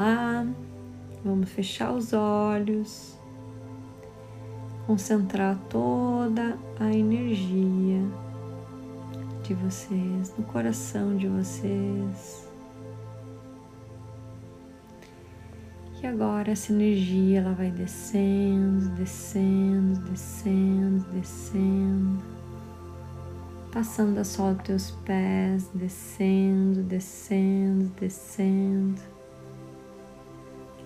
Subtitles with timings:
[0.00, 0.46] lá,
[1.22, 3.18] vamos fechar os olhos,
[4.86, 8.00] concentrar toda a energia
[9.42, 12.48] de vocês, no coração de vocês.
[16.02, 22.22] E agora essa energia ela vai descendo, descendo, descendo, descendo,
[23.70, 29.19] passando a sola dos teus pés, descendo, descendo, descendo,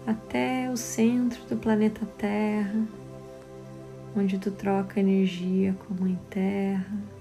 [0.07, 2.87] até o centro do planeta Terra,
[4.17, 7.15] onde tu troca energia com a Mãe Terra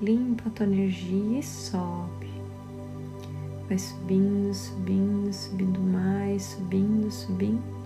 [0.00, 2.28] limpa a tua energia e sobe.
[3.68, 7.78] Vai subindo, subindo, subindo mais, subindo, subindo.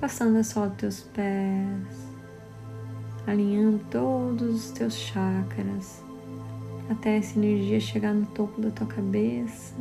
[0.00, 2.08] Passando a sola dos teus pés,
[3.26, 6.04] alinhando todos os teus chakras,
[6.90, 9.74] até essa energia chegar no topo da tua cabeça,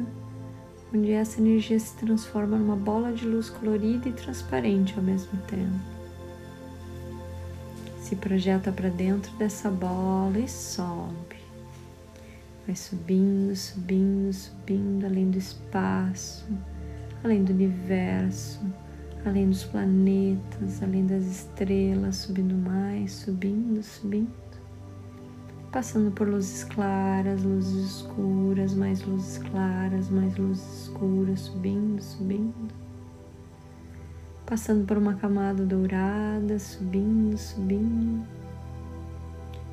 [0.94, 5.94] onde essa energia se transforma numa bola de luz colorida e transparente ao mesmo tempo
[8.14, 11.38] se projeta para dentro dessa bola e sobe.
[12.66, 16.46] Vai subindo, subindo, subindo, além do espaço,
[17.24, 18.62] além do universo,
[19.26, 24.43] além dos planetas, além das estrelas, subindo mais, subindo, subindo.
[25.74, 32.72] Passando por luzes claras, luzes escuras, mais luzes claras, mais luzes escuras, subindo, subindo.
[34.46, 38.24] Passando por uma camada dourada, subindo, subindo,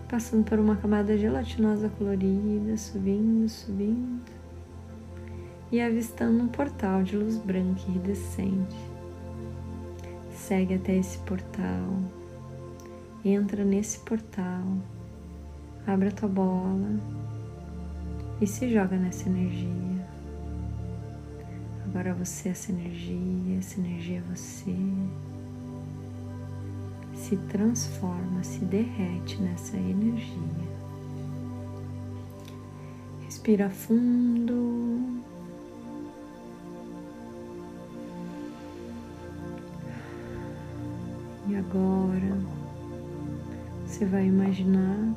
[0.09, 4.23] passando por uma camada gelatinosa colorida, subindo, subindo,
[5.71, 8.75] e avistando um portal de luz branca iridescente.
[10.33, 11.99] Segue até esse portal,
[13.23, 14.65] entra nesse portal,
[15.87, 17.01] abre a tua bola
[18.41, 20.07] e se joga nessa energia.
[21.85, 24.77] Agora você, essa energia, essa energia é você
[27.15, 30.81] se transforma, se derrete nessa energia.
[33.25, 35.21] Respira fundo.
[41.49, 42.39] E agora
[43.85, 45.15] você vai imaginar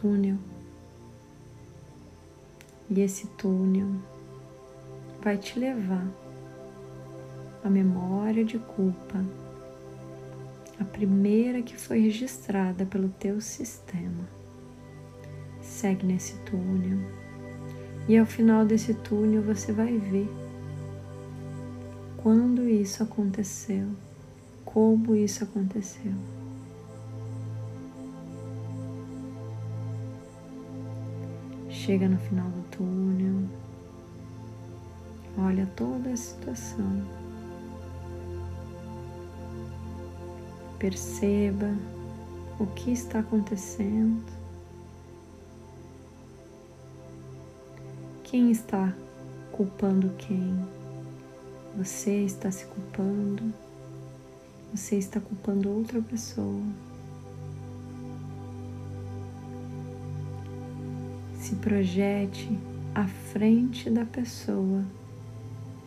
[0.00, 0.38] túnel.
[2.88, 3.88] E esse túnel
[5.22, 6.06] vai te levar
[7.64, 9.24] à memória de culpa,
[10.78, 14.28] a primeira que foi registrada pelo teu sistema.
[15.60, 16.98] Segue nesse túnel
[18.08, 20.28] e ao final desse túnel você vai ver
[22.16, 23.88] quando isso aconteceu,
[24.64, 26.37] como isso aconteceu.
[31.88, 33.48] Chega no final do túnel,
[35.38, 37.02] Olha toda a situação.
[40.78, 41.74] Perceba
[42.60, 44.22] o que está acontecendo.
[48.22, 48.94] Quem está
[49.50, 50.62] culpando quem?
[51.78, 53.50] Você está se culpando?
[54.74, 56.64] Você está culpando outra pessoa?
[61.48, 62.58] Se projete
[62.94, 64.84] à frente da pessoa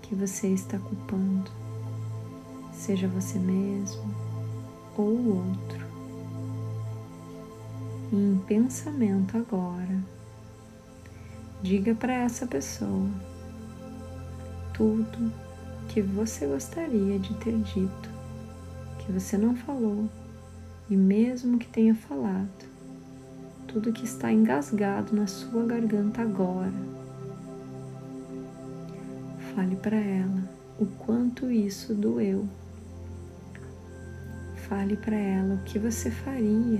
[0.01, 1.51] que você está culpando,
[2.73, 4.03] seja você mesmo
[4.97, 5.85] ou o outro.
[8.11, 10.03] E em pensamento agora,
[11.61, 13.07] diga para essa pessoa
[14.73, 15.31] tudo
[15.89, 18.09] que você gostaria de ter dito,
[18.97, 20.09] que você não falou,
[20.89, 22.70] e mesmo que tenha falado,
[23.71, 27.01] tudo que está engasgado na sua garganta agora
[29.55, 30.49] Fale para ela
[30.79, 32.47] o quanto isso doeu.
[34.55, 36.79] Fale para ela o que você faria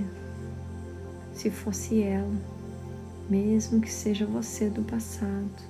[1.34, 2.34] se fosse ela,
[3.28, 5.62] mesmo que seja você do passado.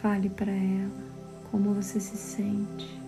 [0.00, 0.90] Fale para ela
[1.50, 2.98] como você se sente.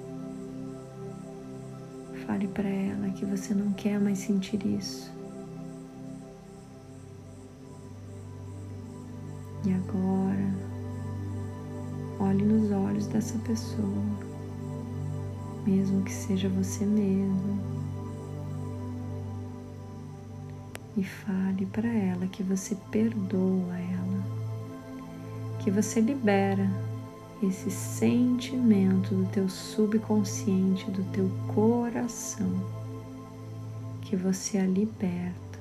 [2.27, 5.22] Fale para ela que você não quer mais sentir isso.
[9.65, 10.73] E agora
[12.25, 14.05] Olhe nos olhos dessa pessoa,
[15.67, 17.59] mesmo que seja você mesmo,
[20.97, 24.25] e fale para ela que você perdoa ela,
[25.59, 26.71] que você libera
[27.43, 32.53] esse sentimento do teu subconsciente, do teu coração,
[34.03, 35.59] que você a liberta,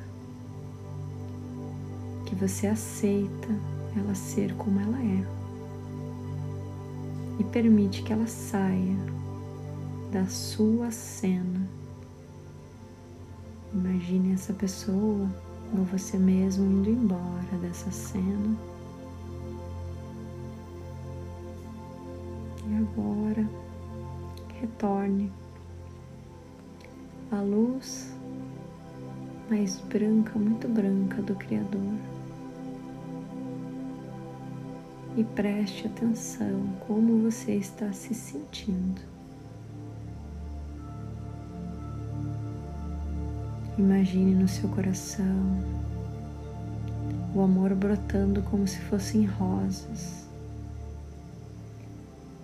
[2.28, 5.42] que você aceita ela ser como ela é
[7.40, 8.98] e permite que ela saia
[10.12, 11.68] da sua cena.
[13.74, 15.30] Imagine essa pessoa
[15.74, 18.56] ou você mesmo indo embora dessa cena.
[22.68, 23.50] E agora
[24.60, 25.32] retorne
[27.32, 28.14] à luz
[29.50, 32.21] mais branca, muito branca do Criador.
[35.18, 39.02] E preste atenção como você está se sentindo.
[43.78, 45.58] Imagine no seu coração
[47.36, 50.30] o amor brotando como se fossem rosas.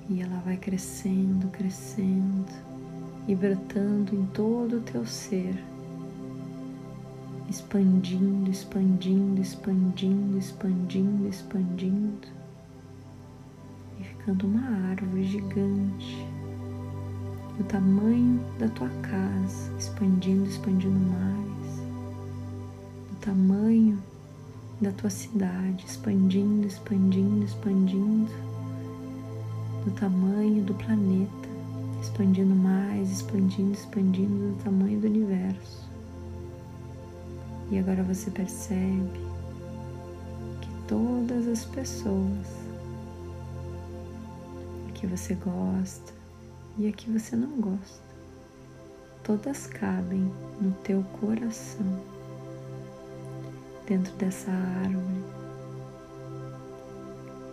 [0.09, 2.51] E ela vai crescendo, crescendo
[3.29, 5.55] e brotando em todo o teu ser,
[7.49, 12.36] expandindo, expandindo, expandindo, expandindo, expandindo
[14.27, 16.27] ficando uma árvore gigante.
[17.57, 21.79] Do tamanho da tua casa, expandindo, expandindo mais,
[23.09, 23.97] do tamanho
[24.81, 28.31] da tua cidade, expandindo, expandindo, expandindo,
[29.85, 31.49] do tamanho do planeta,
[32.01, 34.51] expandindo mais, expandindo, expandindo.
[34.51, 35.89] Do tamanho do universo.
[37.71, 39.19] E agora você percebe
[40.61, 42.66] que todas as pessoas
[44.97, 46.11] que você gosta,
[46.77, 48.07] e a que você não gosta.
[49.23, 51.85] Todas cabem no teu coração,
[53.85, 55.23] dentro dessa árvore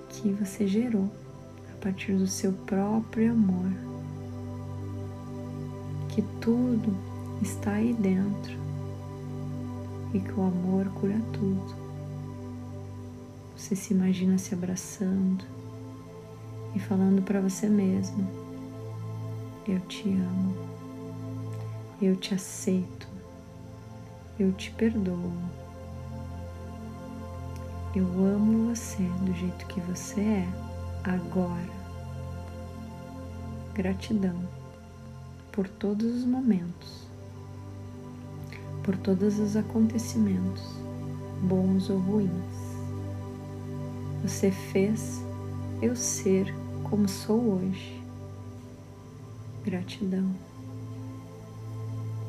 [0.08, 1.10] que você gerou
[1.70, 3.70] a partir do seu próprio amor.
[6.08, 6.96] Que tudo
[7.42, 8.56] está aí dentro
[10.14, 11.74] e que o amor cura tudo.
[13.54, 15.44] Você se imagina se abraçando
[16.74, 18.44] e falando para você mesmo
[19.66, 20.54] eu te amo,
[22.00, 23.08] eu te aceito,
[24.38, 25.32] eu te perdoo.
[27.96, 30.48] Eu amo você do jeito que você é
[31.02, 31.84] agora.
[33.72, 34.36] Gratidão
[35.50, 37.08] por todos os momentos,
[38.82, 40.62] por todos os acontecimentos,
[41.40, 42.30] bons ou ruins.
[44.22, 45.24] Você fez
[45.80, 46.52] eu ser
[46.94, 48.00] como sou hoje
[49.64, 50.32] gratidão.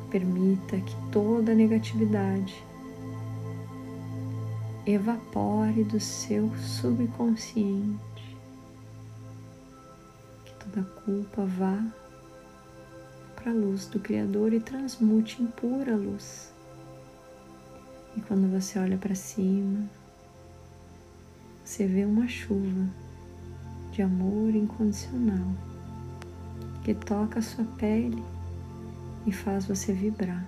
[0.09, 2.65] Permita que toda negatividade
[4.83, 8.35] evapore do seu subconsciente,
[10.45, 11.85] que toda culpa vá
[13.35, 16.51] para a luz do Criador e transmute em pura luz.
[18.17, 19.87] E quando você olha para cima,
[21.63, 23.04] você vê uma chuva
[23.95, 25.47] de amor incondicional
[26.83, 28.21] que toca a sua pele
[29.25, 30.45] e faz você vibrar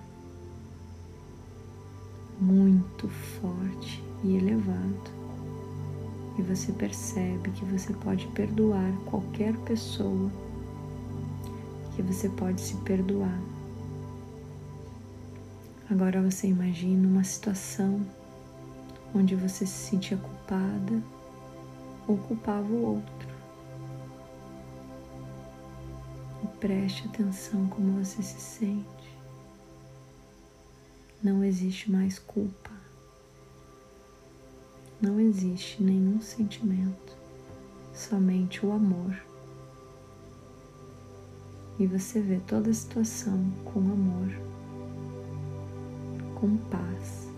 [2.38, 5.18] muito forte e elevado.
[6.38, 10.30] E você percebe que você pode perdoar qualquer pessoa,
[11.96, 13.40] que você pode se perdoar.
[15.90, 18.06] Agora você imagina uma situação
[19.14, 21.02] onde você se sentia culpada
[22.06, 23.37] ou culpava o outro.
[26.60, 29.16] Preste atenção como você se sente.
[31.22, 32.72] Não existe mais culpa.
[35.00, 37.16] Não existe nenhum sentimento,
[37.94, 39.16] somente o amor.
[41.78, 44.28] E você vê toda a situação com amor,
[46.34, 47.28] com paz,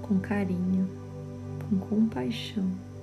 [0.00, 0.88] com carinho,
[1.68, 2.95] com compaixão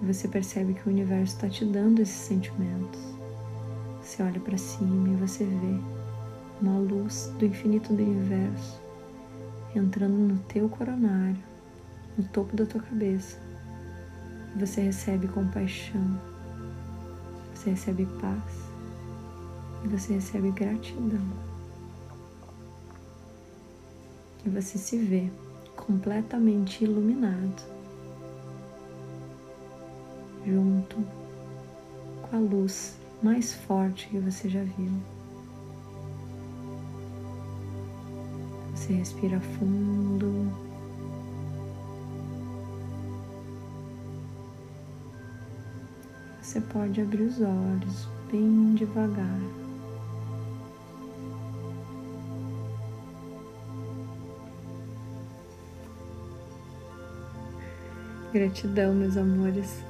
[0.00, 3.00] e você percebe que o universo está te dando esses sentimentos.
[4.00, 5.80] Você olha para cima e você vê
[6.60, 8.80] uma luz do infinito do universo
[9.74, 11.42] entrando no teu coronário,
[12.16, 13.38] no topo da tua cabeça.
[14.54, 16.18] E você recebe compaixão,
[17.54, 18.70] você recebe paz
[19.84, 21.48] e você recebe gratidão.
[24.44, 25.30] E você se vê
[25.76, 27.77] completamente iluminado
[30.48, 30.96] junto
[32.22, 34.92] com a luz mais forte que você já viu.
[38.74, 40.50] Você respira fundo.
[46.40, 49.40] Você pode abrir os olhos bem devagar.
[58.32, 59.82] Gratidão, meus amores.